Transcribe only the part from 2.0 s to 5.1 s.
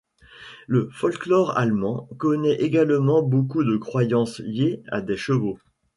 connaît également beaucoup de croyances liées à